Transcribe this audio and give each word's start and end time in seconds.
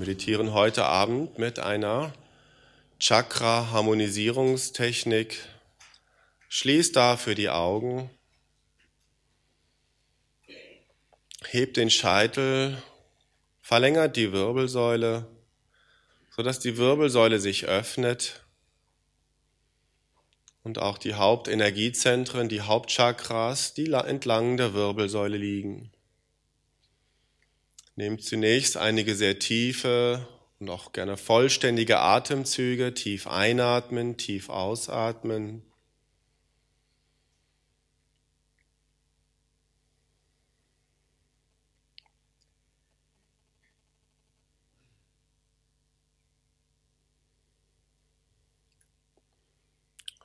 meditieren 0.00 0.52
heute 0.54 0.86
Abend 0.86 1.38
mit 1.38 1.58
einer 1.58 2.14
Chakra-Harmonisierungstechnik. 2.98 5.36
Schließt 6.48 6.96
dafür 6.96 7.34
die 7.34 7.50
Augen, 7.50 8.08
hebt 11.50 11.76
den 11.76 11.90
Scheitel, 11.90 12.82
verlängert 13.60 14.16
die 14.16 14.32
Wirbelsäule, 14.32 15.26
sodass 16.30 16.60
die 16.60 16.78
Wirbelsäule 16.78 17.38
sich 17.38 17.66
öffnet 17.66 18.42
und 20.62 20.78
auch 20.78 20.96
die 20.96 21.12
Hauptenergiezentren, 21.12 22.48
die 22.48 22.62
Hauptchakras, 22.62 23.74
die 23.74 23.92
entlang 23.92 24.56
der 24.56 24.72
Wirbelsäule 24.72 25.36
liegen. 25.36 25.92
Nehmt 28.00 28.24
zunächst 28.24 28.78
einige 28.78 29.14
sehr 29.14 29.38
tiefe 29.38 30.26
und 30.58 30.70
auch 30.70 30.92
gerne 30.92 31.18
vollständige 31.18 31.98
Atemzüge, 31.98 32.94
tief 32.94 33.26
einatmen, 33.26 34.16
tief 34.16 34.48
ausatmen. 34.48 35.62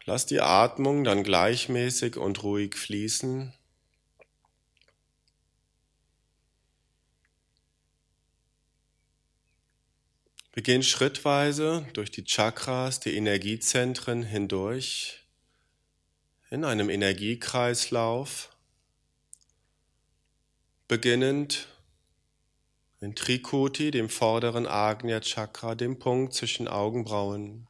Lass 0.06 0.26
die 0.26 0.40
Atmung 0.40 1.04
dann 1.04 1.24
gleichmäßig 1.24 2.16
und 2.16 2.42
ruhig 2.42 2.76
fließen. 2.76 3.52
Wir 10.56 10.64
gehen 10.64 10.84
schrittweise 10.84 11.86
durch 11.92 12.12
die 12.12 12.24
Chakras, 12.24 13.02
die 13.02 13.18
Energiezentren 13.18 14.24
hindurch 14.24 15.20
in 16.50 16.64
einem 16.64 16.90
Energiekreislauf, 16.90 18.56
beginnend 20.88 21.68
in 23.02 23.16
Trikuti, 23.16 23.92
dem 23.92 24.08
vorderen 24.08 24.66
Agnya 24.66 25.20
Chakra, 25.20 25.76
dem 25.76 26.00
Punkt 26.00 26.34
zwischen 26.34 26.70
Augenbrauen. 26.70 27.68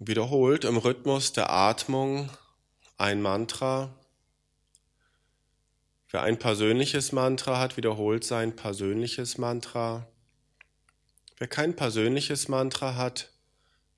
Wiederholt 0.00 0.64
im 0.64 0.78
Rhythmus 0.78 1.32
der 1.32 1.48
Atmung 1.48 2.28
ein 2.98 3.22
Mantra 3.22 3.96
Wer 6.10 6.22
ein 6.22 6.38
persönliches 6.38 7.12
Mantra 7.12 7.58
hat, 7.58 7.76
wiederholt 7.76 8.22
sein 8.22 8.54
persönliches 8.54 9.38
Mantra. 9.38 10.06
Wer 11.38 11.48
kein 11.48 11.74
persönliches 11.74 12.48
Mantra 12.48 12.94
hat, 12.94 13.30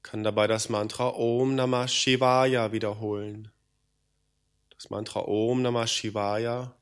kann 0.02 0.24
dabei 0.24 0.46
das 0.46 0.70
Mantra 0.70 1.08
Om 1.08 1.54
Namah 1.54 1.86
Shivaya 1.86 2.72
wiederholen. 2.72 3.50
Das 4.70 4.88
Mantra 4.88 5.20
Om 5.20 5.60
Namah 5.60 5.86
Shivaya 5.86 6.74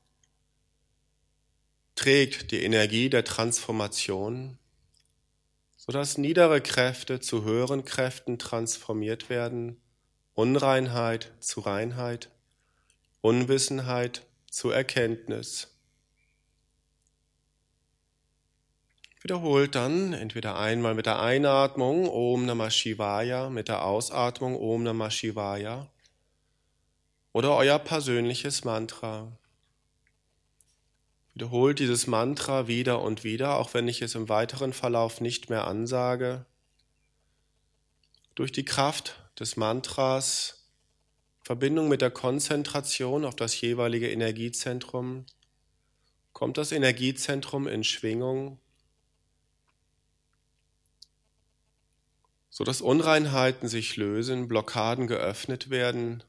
trägt 1.95 2.51
die 2.51 2.63
Energie 2.63 3.09
der 3.09 3.25
Transformation, 3.25 4.57
sodass 5.75 6.17
niedere 6.17 6.61
Kräfte 6.61 7.19
zu 7.19 7.43
höheren 7.43 7.83
Kräften 7.83 8.39
transformiert 8.39 9.29
werden, 9.29 9.81
Unreinheit 10.35 11.33
zu 11.39 11.59
Reinheit, 11.59 12.29
Unwissenheit 13.21 14.26
zur 14.57 14.73
Erkenntnis. 14.73 15.67
Wiederholt 19.21 19.75
dann 19.75 20.13
entweder 20.13 20.57
einmal 20.57 20.95
mit 20.95 21.05
der 21.05 21.21
Einatmung 21.21 22.09
Om 22.09 22.47
Namah 22.47 22.71
Shivaya, 22.71 23.51
mit 23.51 23.67
der 23.67 23.85
Ausatmung 23.85 24.59
Om 24.59 24.81
Namah 24.81 25.11
Shivaya 25.11 25.87
oder 27.33 27.55
euer 27.55 27.77
persönliches 27.77 28.63
Mantra. 28.63 29.31
Wiederholt 31.35 31.77
dieses 31.77 32.07
Mantra 32.07 32.67
wieder 32.67 33.03
und 33.03 33.23
wieder, 33.23 33.57
auch 33.57 33.75
wenn 33.75 33.87
ich 33.87 34.01
es 34.01 34.15
im 34.15 34.27
weiteren 34.27 34.73
Verlauf 34.73 35.21
nicht 35.21 35.51
mehr 35.51 35.67
ansage. 35.67 36.47
Durch 38.33 38.51
die 38.51 38.65
Kraft 38.65 39.19
des 39.37 39.55
Mantras 39.55 40.56
Verbindung 41.47 41.87
mit 41.87 42.01
der 42.01 42.11
Konzentration 42.11 43.23
auf 43.23 43.33
das 43.33 43.61
jeweilige 43.61 44.11
Energiezentrum 44.11 45.25
kommt 46.33 46.57
das 46.57 46.73
Energiezentrum 46.73 47.69
in 47.69 47.85
Schwingung, 47.85 48.59
sodass 52.49 52.81
Unreinheiten 52.81 53.69
sich 53.69 53.95
lösen, 53.95 54.49
Blockaden 54.49 55.07
geöffnet 55.07 55.69
werden, 55.69 56.21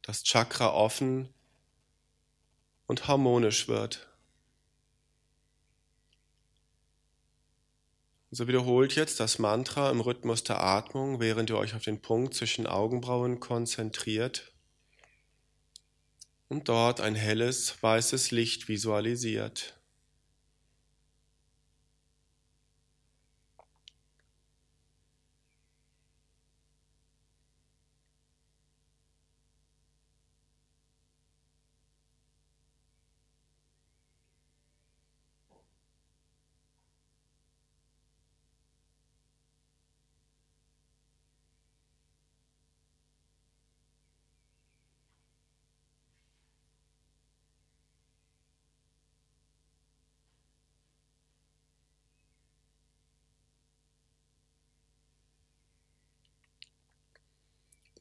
das 0.00 0.22
Chakra 0.22 0.72
offen 0.72 1.28
und 2.86 3.06
harmonisch 3.06 3.68
wird. 3.68 4.09
So 8.32 8.46
wiederholt 8.46 8.94
jetzt 8.94 9.18
das 9.18 9.40
Mantra 9.40 9.90
im 9.90 10.00
Rhythmus 10.00 10.44
der 10.44 10.62
Atmung, 10.62 11.18
während 11.18 11.50
ihr 11.50 11.58
euch 11.58 11.74
auf 11.74 11.82
den 11.82 12.00
Punkt 12.00 12.34
zwischen 12.34 12.66
Augenbrauen 12.66 13.40
konzentriert 13.40 14.52
und 16.46 16.68
dort 16.68 17.00
ein 17.00 17.16
helles, 17.16 17.82
weißes 17.82 18.30
Licht 18.30 18.68
visualisiert. 18.68 19.79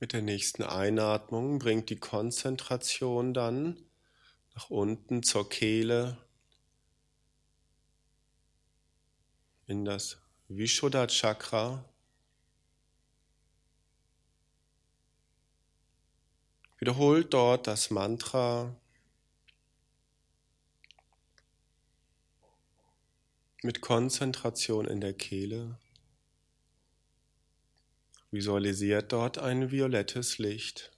Mit 0.01 0.13
der 0.13 0.21
nächsten 0.21 0.63
Einatmung 0.63 1.59
bringt 1.59 1.89
die 1.89 1.99
Konzentration 1.99 3.33
dann 3.33 3.75
nach 4.55 4.69
unten 4.69 5.23
zur 5.23 5.49
Kehle 5.49 6.17
in 9.67 9.83
das 9.83 10.17
Vishuddha 10.47 11.07
Chakra. 11.07 11.83
Wiederholt 16.77 17.33
dort 17.33 17.67
das 17.67 17.89
Mantra 17.89 18.73
mit 23.61 23.81
Konzentration 23.81 24.85
in 24.85 25.01
der 25.01 25.13
Kehle. 25.13 25.77
Visualisiert 28.31 29.12
dort 29.12 29.40
ein 29.40 29.72
violettes 29.72 30.37
Licht. 30.37 30.91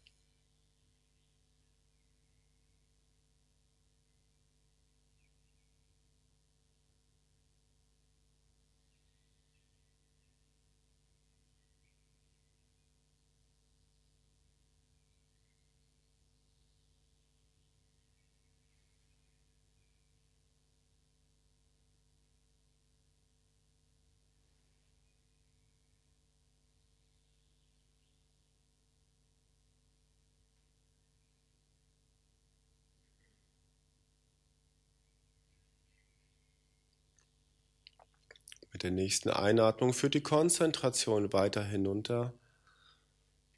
Mit 38.82 38.86
der 38.86 39.04
nächsten 39.04 39.30
Einatmung 39.30 39.94
führt 39.94 40.16
die 40.16 40.24
Konzentration 40.24 41.34
weiter 41.34 41.64
hinunter 41.64 42.34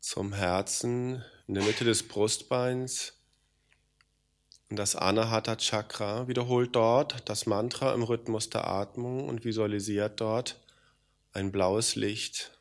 zum 0.02 0.34
Herzen 0.34 1.24
in 1.48 1.54
der 1.54 1.64
Mitte 1.64 1.86
des 1.86 2.06
Brustbeins, 2.06 3.14
Und 4.70 4.76
das 4.76 4.98
Anahata 4.98 5.56
Chakra 5.56 6.28
wiederholt 6.28 6.76
dort 6.76 7.30
das 7.30 7.46
Mantra 7.46 7.94
im 7.94 8.04
Rhythmus 8.04 8.50
der 8.50 8.68
Atmung 8.68 9.30
und 9.30 9.46
visualisiert 9.46 10.20
dort 10.20 10.60
ein 11.32 11.54
blaues 11.54 11.96
Licht. 11.96 12.60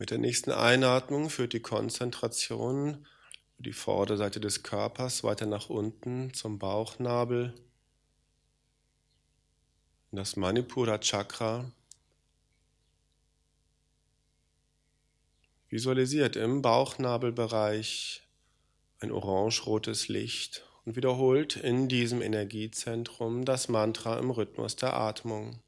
Mit 0.00 0.10
der 0.10 0.16
nächsten 0.16 0.50
Einatmung 0.50 1.28
führt 1.28 1.52
die 1.52 1.60
Konzentration 1.60 3.06
die 3.58 3.74
Vorderseite 3.74 4.40
des 4.40 4.62
Körpers 4.62 5.24
weiter 5.24 5.44
nach 5.44 5.68
unten 5.68 6.32
zum 6.32 6.58
Bauchnabel, 6.58 7.52
in 10.10 10.16
das 10.16 10.36
Manipura 10.36 10.96
Chakra. 10.96 11.70
Visualisiert 15.68 16.34
im 16.34 16.62
Bauchnabelbereich 16.62 18.22
ein 19.00 19.12
orange-rotes 19.12 20.08
Licht 20.08 20.64
und 20.86 20.96
wiederholt 20.96 21.56
in 21.56 21.88
diesem 21.88 22.22
Energiezentrum 22.22 23.44
das 23.44 23.68
Mantra 23.68 24.18
im 24.18 24.30
Rhythmus 24.30 24.76
der 24.76 24.94
Atmung. 24.94 25.60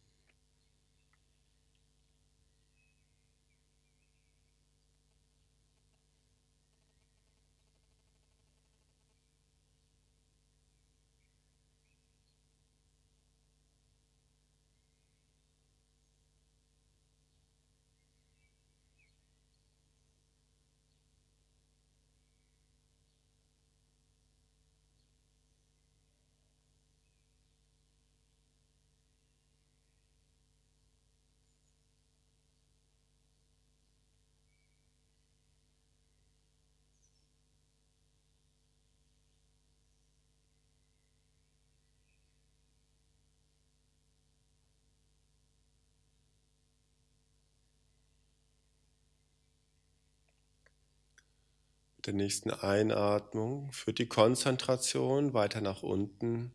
Der 52.06 52.14
nächsten 52.14 52.50
Einatmung 52.50 53.70
führt 53.72 53.98
die 53.98 54.08
Konzentration 54.08 55.34
weiter 55.34 55.60
nach 55.60 55.82
unten 55.82 56.52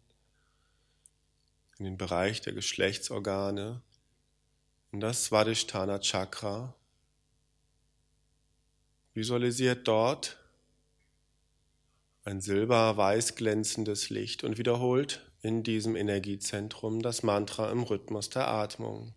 in 1.78 1.86
den 1.86 1.98
Bereich 1.98 2.42
der 2.42 2.54
Geschlechtsorgane, 2.54 3.82
in 4.92 5.00
das 5.00 5.26
Svadhisthana 5.26 6.00
Chakra. 6.00 6.76
Visualisiert 9.14 9.88
dort 9.88 10.38
ein 12.24 12.42
silber-weiß 12.42 13.36
glänzendes 13.36 14.10
Licht 14.10 14.44
und 14.44 14.58
wiederholt 14.58 15.32
in 15.42 15.64
diesem 15.64 15.96
Energiezentrum 15.96 17.02
das 17.02 17.24
Mantra 17.24 17.72
im 17.72 17.84
Rhythmus 17.84 18.30
der 18.30 18.48
Atmung. 18.48 19.14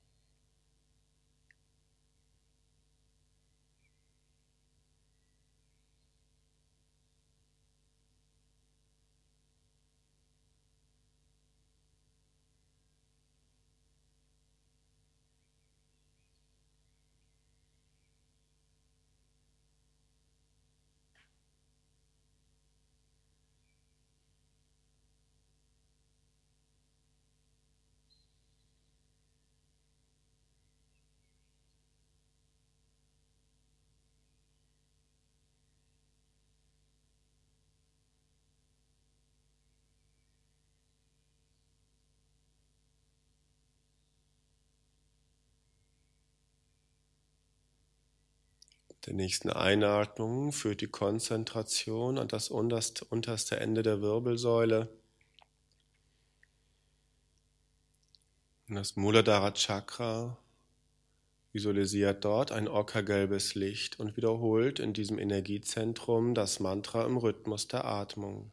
Der 49.07 49.14
nächsten 49.14 49.50
Einatmung 49.50 50.52
führt 50.52 50.83
die 50.83 50.87
Konzentration 50.87 52.19
an 52.19 52.28
das 52.28 52.50
unterste 52.50 53.59
Ende 53.59 53.83
der 53.83 54.02
Wirbelsäule. 54.02 54.88
Das 58.69 58.97
Muladhara 58.97 59.52
Chakra 59.52 60.38
visualisiert 61.52 62.25
dort 62.25 62.52
ein 62.52 62.69
ockergelbes 62.69 63.54
Licht 63.54 63.99
und 63.99 64.16
wiederholt 64.16 64.78
in 64.78 64.92
diesem 64.92 65.19
Energiezentrum 65.19 66.35
das 66.35 66.61
Mantra 66.61 67.04
im 67.04 67.16
Rhythmus 67.16 67.66
der 67.66 67.85
Atmung. 67.85 68.52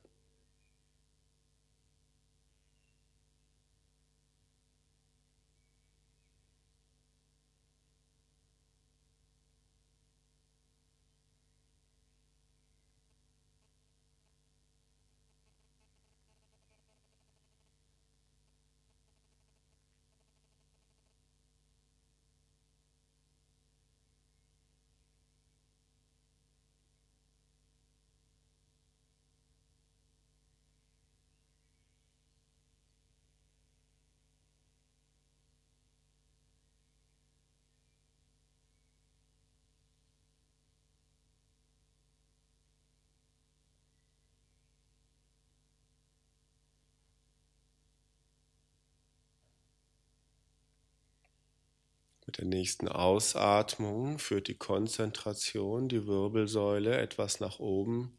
Mit 52.28 52.40
der 52.40 52.46
nächsten 52.46 52.90
Ausatmung 52.90 54.20
führt 54.20 54.50
die 54.50 54.58
Konzentration 54.58 55.88
die 55.88 56.06
Wirbelsäule 56.08 56.98
etwas 56.98 57.40
nach 57.40 57.60
oben 57.60 58.14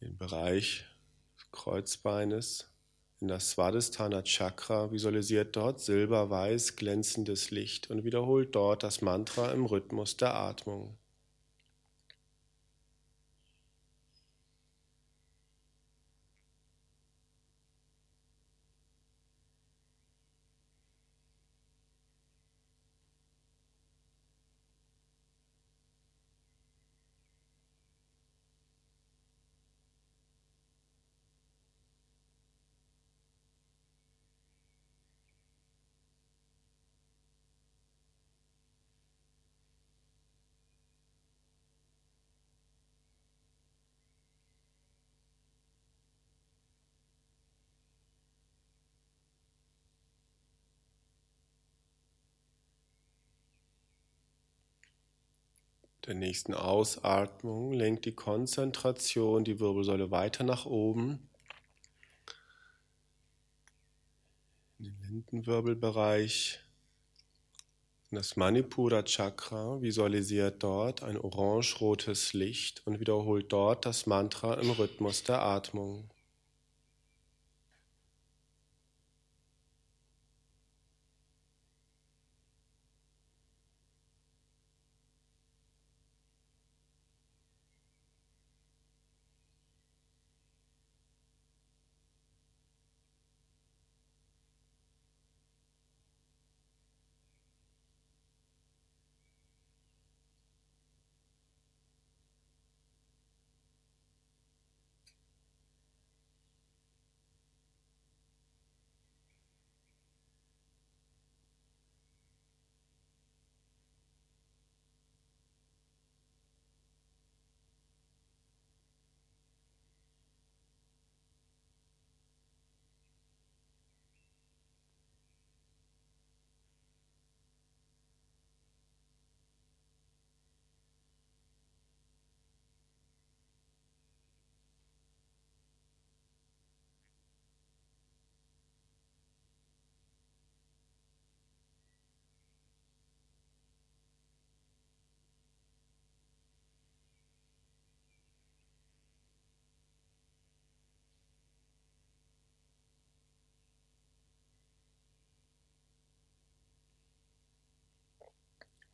den 0.00 0.16
Bereich 0.16 0.84
des 1.36 1.50
Kreuzbeines, 1.50 2.70
in 3.18 3.26
das 3.26 3.50
Svadhisthana 3.50 4.22
Chakra, 4.22 4.92
visualisiert 4.92 5.56
dort 5.56 5.80
silberweiß 5.80 6.76
glänzendes 6.76 7.50
Licht 7.50 7.90
und 7.90 8.04
wiederholt 8.04 8.54
dort 8.54 8.84
das 8.84 9.00
Mantra 9.00 9.50
im 9.50 9.64
Rhythmus 9.64 10.16
der 10.16 10.34
Atmung. 10.34 10.96
Der 56.06 56.14
nächsten 56.14 56.54
Ausatmung 56.54 57.72
lenkt 57.72 58.04
die 58.04 58.14
Konzentration 58.14 59.44
die 59.44 59.58
Wirbelsäule 59.58 60.10
weiter 60.10 60.44
nach 60.44 60.64
oben. 60.64 61.28
In 64.78 64.84
den 64.84 65.00
Lendenwirbelbereich. 65.02 66.60
Das 68.12 68.36
Manipura 68.36 69.02
Chakra 69.02 69.82
visualisiert 69.82 70.62
dort 70.62 71.02
ein 71.02 71.18
orange-rotes 71.18 72.34
Licht 72.34 72.86
und 72.86 73.00
wiederholt 73.00 73.52
dort 73.52 73.84
das 73.84 74.06
Mantra 74.06 74.54
im 74.54 74.70
Rhythmus 74.70 75.24
der 75.24 75.42
Atmung. 75.42 76.08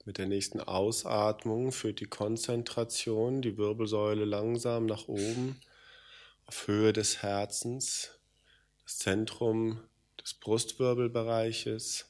Mit 0.05 0.19
der 0.19 0.27
nächsten 0.27 0.61
Ausatmung 0.61 1.71
führt 1.71 2.01
die 2.01 2.07
Konzentration 2.07 3.41
die 3.41 3.57
Wirbelsäule 3.57 4.25
langsam 4.25 4.87
nach 4.87 5.07
oben 5.07 5.61
auf 6.47 6.67
Höhe 6.67 6.93
des 6.93 7.23
Herzens, 7.23 8.11
das 8.83 8.99
Zentrum 8.99 9.81
des 10.21 10.35
Brustwirbelbereiches. 10.35 12.07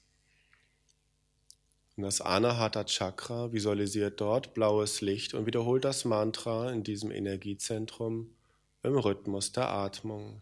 Und 1.96 2.04
das 2.04 2.22
Anahata 2.22 2.84
Chakra 2.84 3.52
visualisiert 3.52 4.22
dort 4.22 4.54
blaues 4.54 5.02
Licht 5.02 5.34
und 5.34 5.44
wiederholt 5.44 5.84
das 5.84 6.06
Mantra 6.06 6.72
in 6.72 6.82
diesem 6.82 7.10
Energiezentrum 7.10 8.34
im 8.82 8.96
Rhythmus 8.96 9.52
der 9.52 9.68
Atmung. 9.68 10.40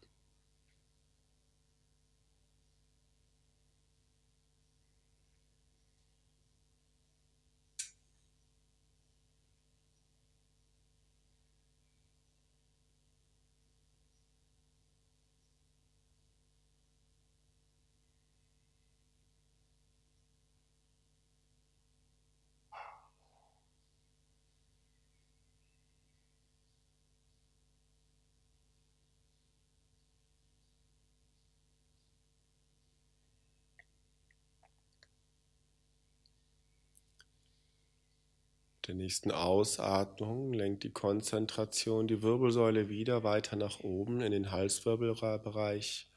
Der 38.86 38.94
nächsten 38.94 39.30
Ausatmung 39.30 40.52
lenkt 40.52 40.84
die 40.84 40.90
Konzentration 40.90 42.08
die 42.08 42.22
Wirbelsäule 42.22 42.88
wieder 42.88 43.22
weiter 43.22 43.56
nach 43.56 43.80
oben 43.80 44.20
in 44.22 44.32
den 44.32 44.50
Halswirbelbereich, 44.50 46.08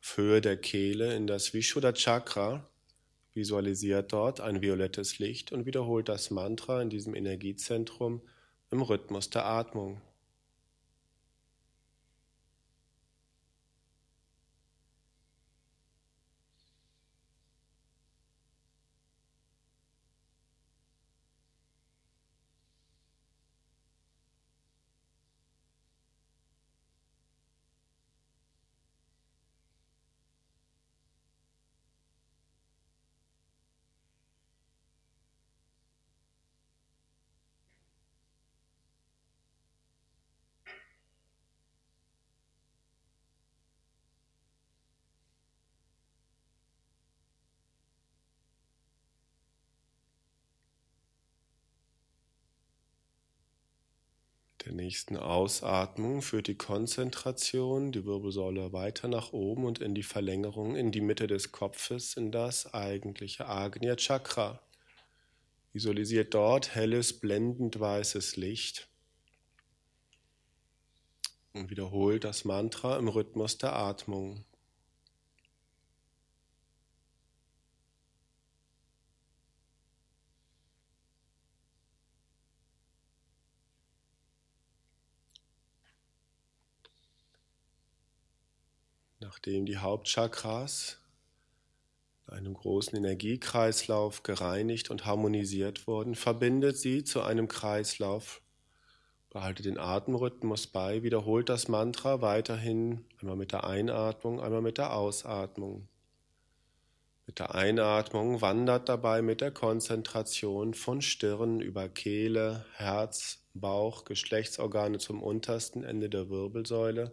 Höhe 0.00 0.40
der 0.40 0.56
Kehle 0.56 1.14
in 1.14 1.26
das 1.26 1.52
Vishuddha 1.52 1.92
Chakra. 1.92 2.68
Visualisiert 3.34 4.12
dort 4.12 4.40
ein 4.40 4.62
violettes 4.62 5.18
Licht 5.18 5.52
und 5.52 5.66
wiederholt 5.66 6.08
das 6.08 6.30
Mantra 6.30 6.80
in 6.80 6.90
diesem 6.90 7.14
Energiezentrum 7.14 8.22
im 8.70 8.82
Rhythmus 8.82 9.30
der 9.30 9.44
Atmung. 9.44 10.00
Der 54.64 54.72
nächsten 54.72 55.16
Ausatmung 55.16 56.20
führt 56.20 56.48
die 56.48 56.56
Konzentration 56.56 57.92
die 57.92 58.04
Wirbelsäule 58.04 58.72
weiter 58.72 59.08
nach 59.08 59.32
oben 59.32 59.64
und 59.64 59.78
in 59.78 59.94
die 59.94 60.02
Verlängerung, 60.02 60.74
in 60.74 60.90
die 60.90 61.00
Mitte 61.00 61.26
des 61.26 61.52
Kopfes, 61.52 62.14
in 62.14 62.32
das 62.32 62.74
eigentliche 62.74 63.46
Agnya 63.46 63.96
Chakra. 63.96 64.60
Visualisiert 65.72 66.34
dort 66.34 66.74
helles, 66.74 67.20
blendend 67.20 67.78
weißes 67.78 68.36
Licht 68.36 68.88
und 71.52 71.70
wiederholt 71.70 72.24
das 72.24 72.44
Mantra 72.44 72.96
im 72.96 73.08
Rhythmus 73.08 73.58
der 73.58 73.74
Atmung. 73.74 74.44
Nachdem 89.28 89.66
die 89.66 89.76
Hauptchakras 89.76 90.96
in 92.28 92.32
einem 92.32 92.54
großen 92.54 92.96
Energiekreislauf 92.96 94.22
gereinigt 94.22 94.90
und 94.90 95.04
harmonisiert 95.04 95.86
wurden, 95.86 96.14
verbindet 96.14 96.78
sie 96.78 97.04
zu 97.04 97.20
einem 97.20 97.46
Kreislauf. 97.46 98.40
Behalte 99.28 99.62
den 99.62 99.76
Atemrhythmus 99.76 100.66
bei, 100.66 101.02
wiederholt 101.02 101.50
das 101.50 101.68
Mantra 101.68 102.22
weiterhin 102.22 103.04
einmal 103.20 103.36
mit 103.36 103.52
der 103.52 103.64
Einatmung, 103.64 104.40
einmal 104.40 104.62
mit 104.62 104.78
der 104.78 104.94
Ausatmung. 104.94 105.88
Mit 107.26 107.38
der 107.38 107.54
Einatmung 107.54 108.40
wandert 108.40 108.88
dabei 108.88 109.20
mit 109.20 109.42
der 109.42 109.50
Konzentration 109.50 110.72
von 110.72 111.02
Stirn 111.02 111.60
über 111.60 111.90
Kehle, 111.90 112.64
Herz, 112.76 113.44
Bauch, 113.52 114.06
Geschlechtsorgane 114.06 114.96
zum 114.96 115.22
untersten 115.22 115.84
Ende 115.84 116.08
der 116.08 116.30
Wirbelsäule 116.30 117.12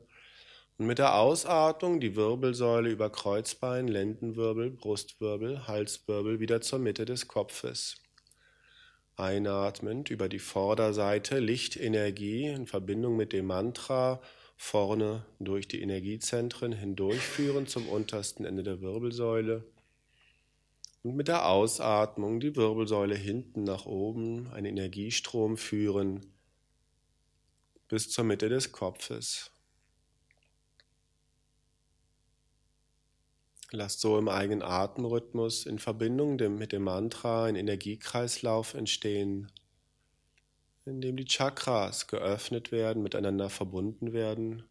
und 0.78 0.88
mit 0.88 1.00
der 1.00 1.16
Ausatmung 1.16 2.00
die 2.00 2.16
Wirbelsäule 2.16 2.90
über 2.90 3.10
Kreuzbein, 3.10 3.88
Lendenwirbel, 3.88 4.72
Brustwirbel, 4.72 5.68
Halswirbel 5.68 6.40
wieder 6.40 6.60
zur 6.62 6.80
Mitte 6.80 7.06
des 7.06 7.28
Kopfes. 7.28 7.96
Einatmend 9.16 10.10
über 10.10 10.28
die 10.28 10.40
Vorderseite 10.40 11.40
Lichtenergie 11.40 12.48
in 12.48 12.68
Verbindung 12.68 13.16
mit 13.16 13.32
dem 13.32 13.46
Mantra 13.46 14.22
vorne 14.58 15.26
durch 15.40 15.70
die 15.70 15.82
Energiezentren 15.82 16.74
hindurchführen 16.74 17.68
zum 17.68 17.88
untersten 17.88 18.44
Ende 18.44 18.64
der 18.64 18.82
Wirbelsäule. 18.82 19.64
Und 21.04 21.16
mit 21.16 21.30
der 21.30 21.48
Ausatmung 21.48 22.42
die 22.42 22.56
Wirbelsäule 22.58 23.16
hinten 23.16 23.64
nach 23.64 23.86
oben, 23.86 24.52
einen 24.52 24.66
Energiestrom 24.66 25.56
führen 25.56 26.26
bis 27.88 28.10
zur 28.10 28.26
Mitte 28.26 28.50
des 28.50 28.74
Kopfes. 28.74 29.55
Lasst 33.76 34.00
so 34.00 34.18
im 34.18 34.30
eigenen 34.30 34.62
Atemrhythmus 34.62 35.66
in 35.66 35.80
Verbindung 35.80 36.38
mit 36.58 36.72
dem 36.72 36.84
Mantra 36.84 37.44
ein 37.44 37.58
Energiekreislauf 37.58 38.74
entstehen, 38.74 39.52
in 40.86 41.02
dem 41.02 41.18
die 41.18 41.26
Chakras 41.26 42.08
geöffnet 42.08 42.72
werden, 42.72 43.04
miteinander 43.04 43.50
verbunden 43.50 44.14
werden, 44.14 44.64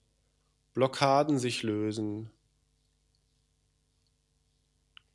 Blockaden 0.73 1.39
sich 1.39 1.63
lösen. 1.63 2.31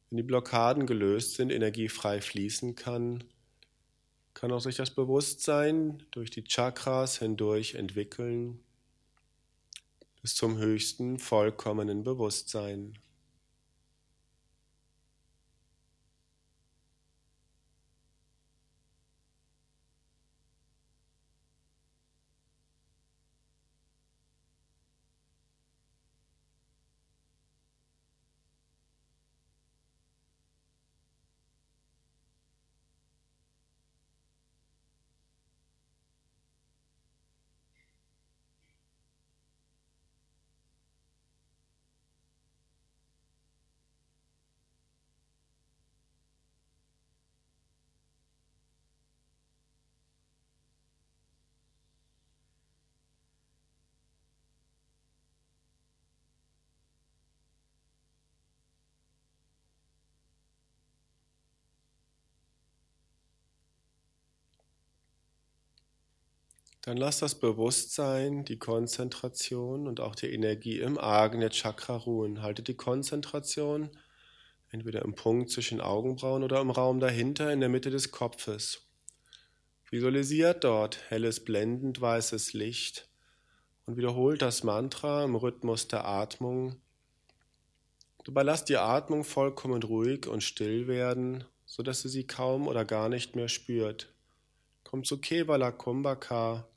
Wenn 0.09 0.17
die 0.17 0.23
Blockaden 0.23 0.85
gelöst 0.85 1.33
sind, 1.33 1.51
Energie 1.51 1.89
frei 1.89 2.21
fließen 2.21 2.75
kann, 2.75 3.23
kann 4.35 4.51
auch 4.51 4.61
sich 4.61 4.75
das 4.75 4.91
Bewusstsein 4.91 6.03
durch 6.11 6.29
die 6.29 6.43
Chakras 6.43 7.17
hindurch 7.17 7.73
entwickeln 7.73 8.59
bis 10.21 10.35
zum 10.35 10.59
höchsten 10.59 11.17
vollkommenen 11.17 12.03
Bewusstsein. 12.03 12.99
Dann 66.81 66.95
lass 66.95 67.19
das 67.19 67.35
Bewusstsein, 67.35 68.45
die 68.45 68.57
Konzentration 68.57 69.87
und 69.87 69.99
auch 69.99 70.15
die 70.15 70.31
Energie 70.33 70.79
im 70.79 70.97
Agnya 70.97 71.49
Chakra 71.49 71.97
ruhen. 71.97 72.41
Halte 72.41 72.63
die 72.63 72.75
Konzentration 72.75 73.89
entweder 74.69 75.01
im 75.01 75.13
Punkt 75.13 75.49
zwischen 75.49 75.81
Augenbrauen 75.81 76.43
oder 76.43 76.61
im 76.61 76.69
Raum 76.69 76.99
dahinter 76.99 77.51
in 77.51 77.59
der 77.59 77.69
Mitte 77.69 77.89
des 77.89 78.11
Kopfes. 78.11 78.87
Visualisiert 79.89 80.63
dort 80.63 80.99
helles, 81.09 81.43
blendend 81.43 81.99
weißes 81.99 82.53
Licht 82.53 83.09
und 83.85 83.97
wiederholt 83.97 84.41
das 84.41 84.63
Mantra 84.63 85.25
im 85.25 85.35
Rhythmus 85.35 85.87
der 85.87 86.05
Atmung. 86.05 86.79
Dabei 88.23 88.43
lass 88.43 88.63
die 88.63 88.77
Atmung 88.77 89.23
vollkommen 89.23 89.81
ruhig 89.81 90.27
und 90.27 90.43
still 90.43 90.87
werden, 90.87 91.43
sodass 91.65 92.03
du 92.03 92.07
sie 92.07 92.27
kaum 92.27 92.67
oder 92.67 92.85
gar 92.85 93.09
nicht 93.09 93.35
mehr 93.35 93.49
spürt. 93.49 94.13
Kommt 94.83 95.07
zu 95.07 95.19
Kevala 95.19 95.71
Kumbhaka 95.71 96.67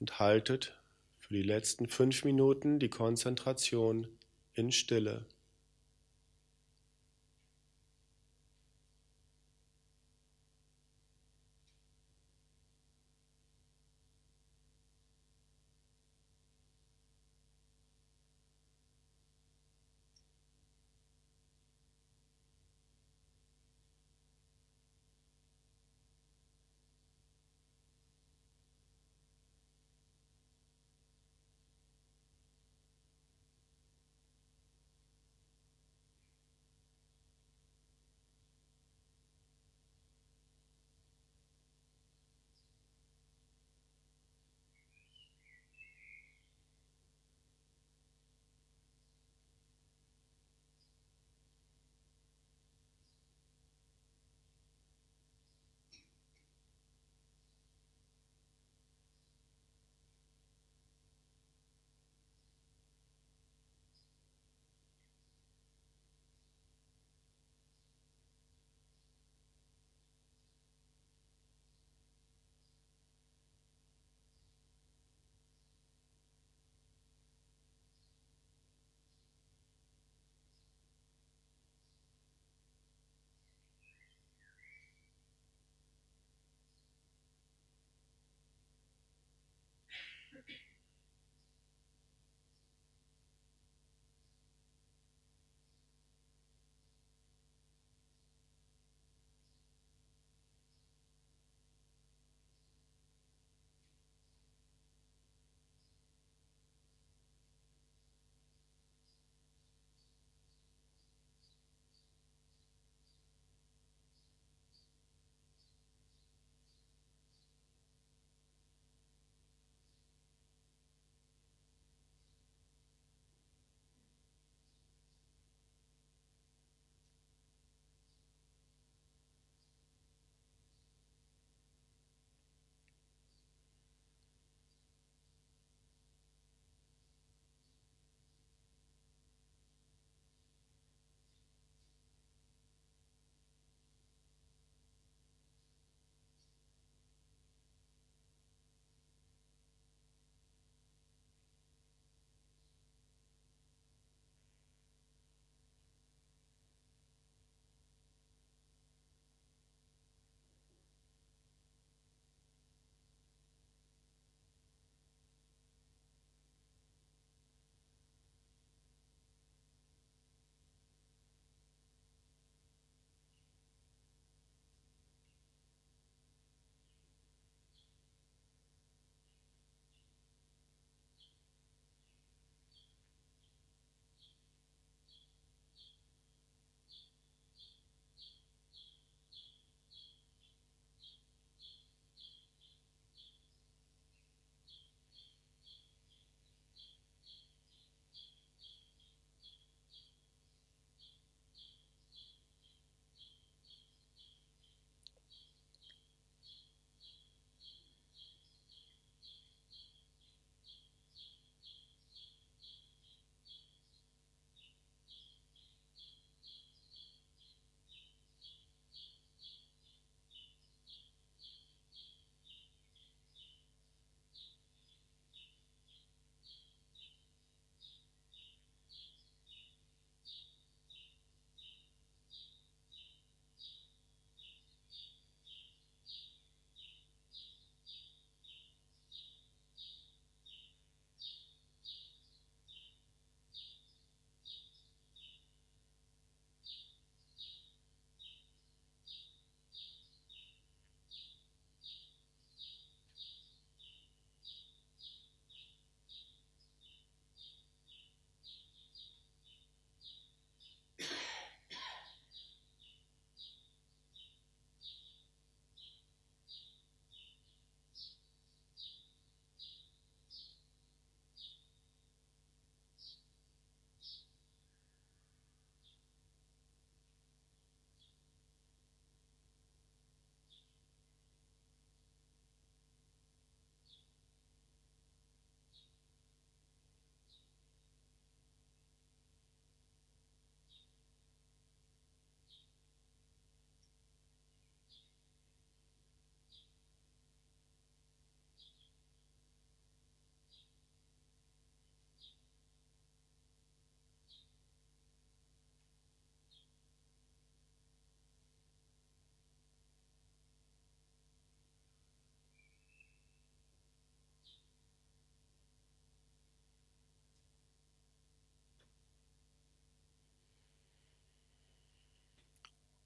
und 0.00 0.18
haltet 0.18 0.78
für 1.18 1.34
die 1.34 1.42
letzten 1.42 1.88
fünf 1.88 2.24
Minuten 2.24 2.78
die 2.78 2.88
Konzentration 2.90 4.08
in 4.54 4.72
Stille. 4.72 5.26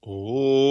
Om 0.07 0.64